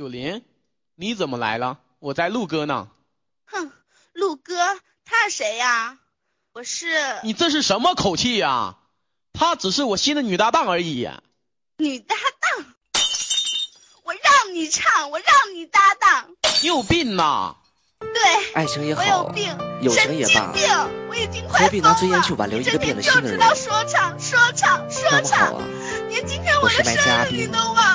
[0.00, 0.42] 九林，
[0.94, 1.78] 你怎么来了？
[1.98, 2.88] 我在录歌呢。
[3.44, 3.70] 哼，
[4.14, 4.54] 录歌，
[5.04, 5.98] 他是谁呀？
[6.54, 6.86] 我是。
[7.22, 8.78] 你这是什么口气呀？
[9.34, 11.06] 她只是我新的女搭档而已。
[11.76, 12.64] 女搭档？
[14.04, 16.30] 我让你唱，我让你搭档。
[16.62, 17.56] 你有病呐！
[17.98, 20.50] 对，爱情也好，我有病，友情也罢，
[21.10, 23.38] 我已经快何必拿尊严去挽留一个变了心的人？
[23.38, 25.60] 就知道说唱，说唱，说唱。
[26.08, 26.94] 连今天我的生
[27.26, 27.89] 日你都忘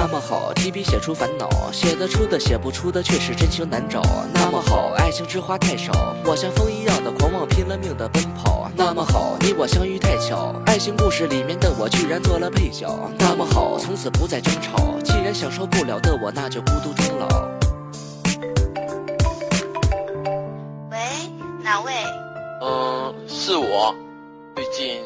[0.00, 4.00] 那么好，提笔写出烦恼，写得出的写不出的却是真情难找。
[4.32, 8.70] 那么好，爱情之花太少，我像风一样的狂妄，拼了命的奔跑。
[8.76, 12.88] 那么好，你我相遇太巧，爱情故事里面的我居然做了配角。
[13.18, 17.26] 那么好，从此不再争吵，既然享受不了的我，那就孤独终老。
[20.92, 20.96] 喂，
[21.60, 21.92] 哪位？
[22.62, 23.92] 嗯，是我。
[24.54, 25.00] 最近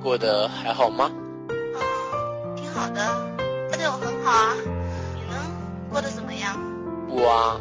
[0.00, 1.10] 过得还好吗？
[1.48, 3.02] 嗯，挺好的。
[3.76, 4.54] 对我很好啊，
[5.14, 5.36] 你呢？
[5.90, 6.58] 过得怎么样？
[7.08, 7.60] 我啊，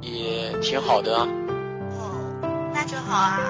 [0.00, 1.12] 也挺好的。
[1.16, 2.10] 哦，
[2.74, 3.40] 那就好啊。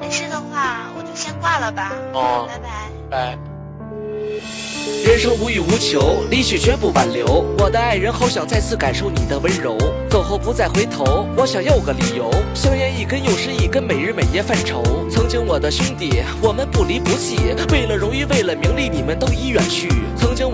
[0.00, 1.92] 没事的话，我就先挂了吧。
[2.12, 2.68] 哦，拜拜。
[3.10, 3.38] 拜。
[5.04, 7.44] 人生无欲无求，离去绝不挽留。
[7.58, 9.76] 我的爱人，好想再次感受你的温柔。
[10.10, 12.30] 走后不再回头，我想要个理由。
[12.54, 14.82] 香烟一根又是一根，每日每夜犯愁。
[15.10, 17.36] 曾经我的兄弟，我们不离不弃。
[17.72, 19.88] 为了荣誉，为了名利，你们都已远去。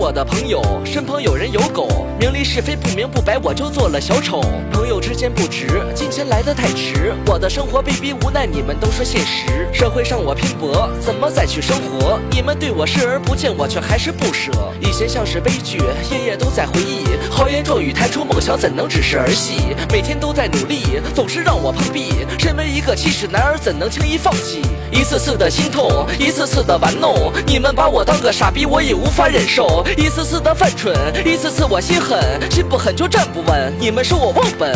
[0.03, 1.87] 我的朋友，身旁有人有狗。
[2.19, 4.41] 名利是非不明不白，我就做了小丑。
[4.69, 7.13] 朋友之间不值，金钱来得太迟。
[7.25, 9.65] 我的生活被逼无奈，你们都说现实。
[9.71, 12.19] 社会上我拼搏，怎么再去生活？
[12.29, 14.25] 你们对我视而不见，我却还是不。
[14.25, 15.77] 不舍，以前像是悲剧，
[16.11, 17.05] 夜夜都在回忆。
[17.31, 19.75] 豪言壮语谈出梦想，怎能只是儿戏？
[19.89, 22.25] 每天都在努力，总是让我碰壁。
[22.37, 24.61] 身为一个七尺男儿，怎能轻易放弃？
[24.91, 29.83] 一次次的心痛，一次次的玩弄，你们把我当个傻逼，我也无法忍受。
[29.97, 30.95] 一次次的犯蠢，
[31.25, 32.19] 一次次我心狠，
[32.51, 33.73] 心不狠就站不稳。
[33.79, 34.71] 你们说我忘本，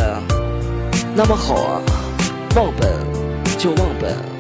[1.16, 1.82] 那么好啊，
[2.56, 2.92] 忘本
[3.58, 4.37] 就忘本。